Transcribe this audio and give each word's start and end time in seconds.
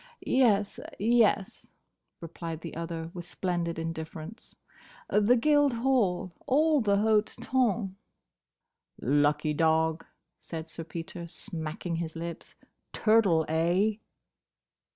"Yes—yes," 0.25 1.69
replied 2.21 2.61
the 2.61 2.75
other, 2.75 3.11
with 3.13 3.23
splendid 3.23 3.77
indifference. 3.77 4.55
"The 5.11 5.35
Guildhall. 5.35 6.31
All 6.47 6.81
the 6.81 6.97
hote 6.97 7.35
tonn." 7.39 7.97
"Lucky 8.99 9.53
dog," 9.53 10.03
said 10.39 10.67
Sir 10.67 10.83
Peter, 10.85 11.27
smacking 11.27 11.97
his 11.97 12.15
lips: 12.15 12.55
"turtle, 12.93 13.45
eh?" 13.47 13.97